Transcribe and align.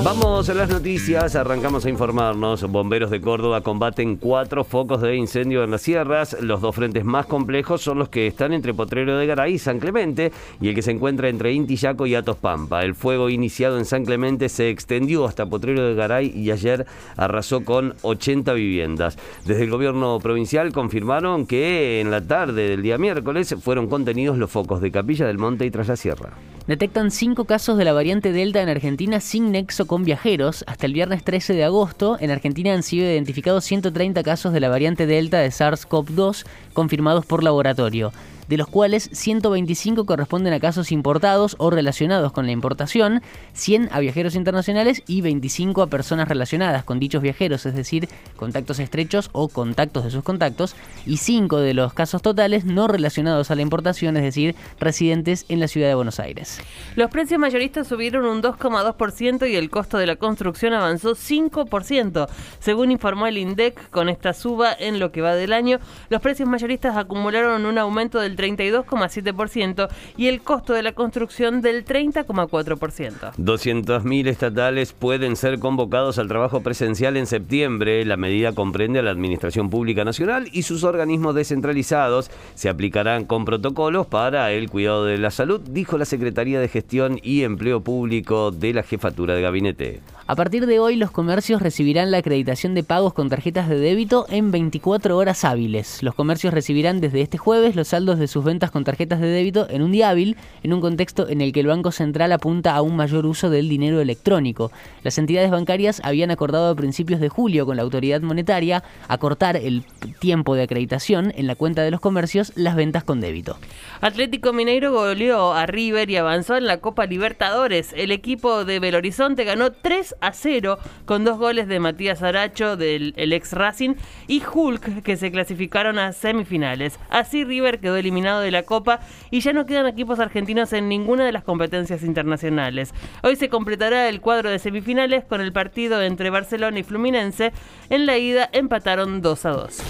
Vamos 0.00 0.48
a 0.48 0.54
las 0.54 0.68
noticias, 0.68 1.36
arrancamos 1.36 1.84
a 1.84 1.90
informarnos. 1.90 2.68
Bomberos 2.68 3.10
de 3.10 3.20
Córdoba 3.20 3.60
combaten 3.60 4.16
cuatro 4.16 4.64
focos 4.64 5.00
de 5.00 5.14
incendio 5.14 5.62
en 5.62 5.70
las 5.70 5.82
sierras. 5.82 6.36
Los 6.40 6.60
dos 6.60 6.74
frentes 6.74 7.04
más 7.04 7.26
complejos 7.26 7.82
son 7.82 7.98
los 8.00 8.08
que 8.08 8.26
están 8.26 8.52
entre 8.52 8.74
Potrero 8.74 9.16
de 9.16 9.26
Garay 9.26 9.54
y 9.54 9.58
San 9.58 9.78
Clemente 9.78 10.32
y 10.60 10.70
el 10.70 10.74
que 10.74 10.82
se 10.82 10.90
encuentra 10.90 11.28
entre 11.28 11.52
Intillaco 11.52 12.06
y 12.06 12.16
Atos 12.16 12.36
Pampa. 12.36 12.82
El 12.82 12.96
fuego 12.96 13.30
iniciado 13.30 13.78
en 13.78 13.84
San 13.84 14.04
Clemente 14.04 14.48
se 14.48 14.70
extendió 14.70 15.24
hasta 15.24 15.46
Potrero 15.46 15.86
de 15.86 15.94
Garay 15.94 16.32
y 16.34 16.50
ayer 16.50 16.84
arrasó 17.16 17.64
con 17.64 17.94
80 18.02 18.54
viviendas. 18.54 19.16
Desde 19.44 19.62
el 19.62 19.70
gobierno 19.70 20.18
provincial 20.20 20.72
confirmaron 20.72 21.46
que 21.46 22.00
en 22.00 22.10
la 22.10 22.22
tarde 22.22 22.70
del 22.70 22.82
día 22.82 22.98
miércoles 22.98 23.54
fueron 23.62 23.88
contenidos 23.88 24.36
los 24.36 24.50
focos 24.50 24.80
de 24.80 24.90
Capilla 24.90 25.26
del 25.26 25.38
Monte 25.38 25.64
y 25.64 25.70
Tras 25.70 25.86
la 25.86 25.96
Sierra. 25.96 26.32
Detectan 26.66 27.10
cinco 27.10 27.44
casos 27.44 27.76
de 27.76 27.84
la 27.84 27.92
variante 27.92 28.30
Delta 28.30 28.62
en 28.62 28.68
Argentina 28.68 29.18
sin 29.20 29.50
nexo 29.50 29.81
con 29.86 30.04
viajeros. 30.04 30.64
Hasta 30.66 30.86
el 30.86 30.92
viernes 30.92 31.24
13 31.24 31.54
de 31.54 31.64
agosto, 31.64 32.16
en 32.20 32.30
Argentina 32.30 32.72
han 32.72 32.82
sido 32.82 33.06
identificados 33.06 33.64
130 33.64 34.22
casos 34.22 34.52
de 34.52 34.60
la 34.60 34.68
variante 34.68 35.06
Delta 35.06 35.38
de 35.38 35.48
SARS-CoV-2 35.48 36.44
confirmados 36.72 37.26
por 37.26 37.42
laboratorio 37.42 38.12
de 38.52 38.58
los 38.58 38.68
cuales 38.68 39.08
125 39.14 40.04
corresponden 40.04 40.52
a 40.52 40.60
casos 40.60 40.92
importados 40.92 41.56
o 41.58 41.70
relacionados 41.70 42.32
con 42.32 42.44
la 42.44 42.52
importación, 42.52 43.22
100 43.54 43.88
a 43.90 43.98
viajeros 43.98 44.34
internacionales 44.34 45.02
y 45.06 45.22
25 45.22 45.80
a 45.80 45.86
personas 45.86 46.28
relacionadas 46.28 46.84
con 46.84 47.00
dichos 47.00 47.22
viajeros, 47.22 47.64
es 47.64 47.74
decir, 47.74 48.10
contactos 48.36 48.78
estrechos 48.78 49.30
o 49.32 49.48
contactos 49.48 50.04
de 50.04 50.10
sus 50.10 50.22
contactos, 50.22 50.76
y 51.06 51.16
5 51.16 51.60
de 51.60 51.72
los 51.72 51.94
casos 51.94 52.20
totales 52.20 52.66
no 52.66 52.88
relacionados 52.88 53.50
a 53.50 53.54
la 53.54 53.62
importación, 53.62 54.18
es 54.18 54.22
decir, 54.22 54.54
residentes 54.78 55.46
en 55.48 55.58
la 55.58 55.66
ciudad 55.66 55.88
de 55.88 55.94
Buenos 55.94 56.20
Aires. 56.20 56.60
Los 56.94 57.08
precios 57.08 57.40
mayoristas 57.40 57.88
subieron 57.88 58.26
un 58.26 58.42
2,2% 58.42 59.50
y 59.50 59.56
el 59.56 59.70
costo 59.70 59.96
de 59.96 60.04
la 60.04 60.16
construcción 60.16 60.74
avanzó 60.74 61.14
5%. 61.14 62.28
Según 62.58 62.90
informó 62.90 63.26
el 63.26 63.38
INDEC, 63.38 63.88
con 63.88 64.10
esta 64.10 64.34
suba 64.34 64.74
en 64.78 64.98
lo 64.98 65.10
que 65.10 65.22
va 65.22 65.34
del 65.36 65.54
año, 65.54 65.78
los 66.10 66.20
precios 66.20 66.46
mayoristas 66.46 66.98
acumularon 66.98 67.64
un 67.64 67.78
aumento 67.78 68.20
del 68.20 68.36
32,7% 68.42 69.88
y 70.16 70.26
el 70.28 70.42
costo 70.42 70.72
de 70.72 70.82
la 70.82 70.92
construcción 70.92 71.62
del 71.62 71.84
30,4%. 71.84 73.34
200.000 73.36 74.28
estatales 74.28 74.92
pueden 74.92 75.36
ser 75.36 75.58
convocados 75.58 76.18
al 76.18 76.28
trabajo 76.28 76.62
presencial 76.62 77.16
en 77.16 77.26
septiembre. 77.26 78.04
La 78.04 78.16
medida 78.16 78.52
comprende 78.52 78.98
a 78.98 79.02
la 79.02 79.10
Administración 79.10 79.70
Pública 79.70 80.04
Nacional 80.04 80.48
y 80.52 80.62
sus 80.62 80.84
organismos 80.84 81.34
descentralizados. 81.34 82.30
Se 82.54 82.68
aplicarán 82.68 83.24
con 83.24 83.44
protocolos 83.44 84.06
para 84.06 84.50
el 84.52 84.68
cuidado 84.70 85.04
de 85.04 85.18
la 85.18 85.30
salud, 85.30 85.60
dijo 85.60 85.98
la 85.98 86.04
Secretaría 86.04 86.60
de 86.60 86.68
Gestión 86.68 87.18
y 87.22 87.42
Empleo 87.42 87.82
Público 87.82 88.50
de 88.50 88.74
la 88.74 88.82
Jefatura 88.82 89.34
de 89.34 89.42
Gabinete. 89.42 90.00
A 90.26 90.36
partir 90.36 90.66
de 90.66 90.78
hoy, 90.78 90.96
los 90.96 91.10
comercios 91.10 91.60
recibirán 91.60 92.10
la 92.10 92.18
acreditación 92.18 92.74
de 92.74 92.84
pagos 92.84 93.12
con 93.12 93.28
tarjetas 93.28 93.68
de 93.68 93.78
débito 93.78 94.26
en 94.28 94.50
24 94.50 95.16
horas 95.16 95.44
hábiles. 95.44 96.02
Los 96.02 96.14
comercios 96.14 96.54
recibirán 96.54 97.00
desde 97.00 97.20
este 97.22 97.38
jueves 97.38 97.76
los 97.76 97.88
saldos 97.88 98.18
de 98.18 98.21
sus 98.28 98.44
ventas 98.44 98.70
con 98.70 98.84
tarjetas 98.84 99.20
de 99.20 99.28
débito 99.28 99.66
en 99.70 99.82
un 99.82 99.92
día 99.92 100.10
hábil, 100.10 100.36
en 100.62 100.72
un 100.72 100.80
contexto 100.80 101.28
en 101.28 101.40
el 101.40 101.52
que 101.52 101.60
el 101.60 101.66
Banco 101.66 101.92
Central 101.92 102.32
apunta 102.32 102.74
a 102.74 102.82
un 102.82 102.96
mayor 102.96 103.26
uso 103.26 103.50
del 103.50 103.68
dinero 103.68 104.00
electrónico. 104.00 104.72
Las 105.02 105.18
entidades 105.18 105.50
bancarias 105.50 106.00
habían 106.04 106.30
acordado 106.30 106.70
a 106.70 106.74
principios 106.74 107.20
de 107.20 107.28
julio 107.28 107.66
con 107.66 107.76
la 107.76 107.82
autoridad 107.82 108.20
monetaria 108.22 108.82
acortar 109.08 109.56
el 109.56 109.84
tiempo 110.20 110.54
de 110.54 110.62
acreditación 110.62 111.32
en 111.36 111.46
la 111.46 111.54
cuenta 111.54 111.82
de 111.82 111.90
los 111.90 112.00
comercios 112.00 112.52
las 112.56 112.76
ventas 112.76 113.04
con 113.04 113.20
débito. 113.20 113.58
Atlético 114.00 114.52
Mineiro 114.52 114.92
goleó 114.92 115.52
a 115.52 115.66
River 115.66 116.10
y 116.10 116.16
avanzó 116.16 116.56
en 116.56 116.66
la 116.66 116.78
Copa 116.80 117.06
Libertadores. 117.06 117.92
El 117.96 118.10
equipo 118.10 118.64
de 118.64 118.78
Belo 118.78 118.98
Horizonte 118.98 119.44
ganó 119.44 119.72
3 119.72 120.16
a 120.20 120.32
0 120.32 120.78
con 121.04 121.24
dos 121.24 121.38
goles 121.38 121.68
de 121.68 121.80
Matías 121.80 122.22
Aracho 122.22 122.76
del 122.76 123.14
ex 123.16 123.52
Racing 123.52 123.94
y 124.26 124.42
Hulk 124.42 125.02
que 125.02 125.16
se 125.16 125.30
clasificaron 125.30 125.98
a 125.98 126.12
semifinales. 126.12 126.98
Así 127.08 127.44
River 127.44 127.80
quedó 127.80 127.96
eliminado 128.12 128.40
de 128.40 128.50
la 128.50 128.62
Copa 128.64 129.00
y 129.30 129.40
ya 129.40 129.52
no 129.52 129.64
quedan 129.64 129.86
equipos 129.86 130.20
argentinos 130.20 130.72
en 130.72 130.88
ninguna 130.88 131.24
de 131.24 131.32
las 131.32 131.44
competencias 131.44 132.02
internacionales. 132.02 132.92
Hoy 133.22 133.36
se 133.36 133.48
completará 133.48 134.08
el 134.08 134.20
cuadro 134.20 134.50
de 134.50 134.58
semifinales 134.58 135.24
con 135.24 135.40
el 135.40 135.52
partido 135.52 136.02
entre 136.02 136.30
Barcelona 136.30 136.78
y 136.78 136.82
Fluminense. 136.82 137.52
En 137.88 138.04
la 138.06 138.18
ida 138.18 138.50
empataron 138.52 139.22
2 139.22 139.46
a 139.46 139.50
2. 139.50 139.82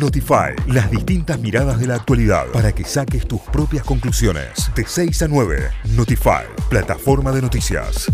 Notify, 0.00 0.54
las 0.66 0.90
distintas 0.90 1.38
miradas 1.38 1.78
de 1.78 1.86
la 1.86 1.96
actualidad 1.96 2.46
para 2.52 2.72
que 2.72 2.84
saques 2.84 3.26
tus 3.26 3.40
propias 3.40 3.84
conclusiones. 3.84 4.70
De 4.74 4.84
6 4.86 5.22
a 5.22 5.28
9, 5.28 5.70
Notify, 5.96 6.44
plataforma 6.68 7.32
de 7.32 7.42
noticias. 7.42 8.10